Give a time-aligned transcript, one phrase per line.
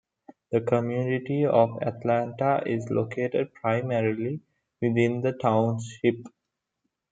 [0.51, 4.39] The community of Atlanta is located primarily
[4.81, 6.25] within the township.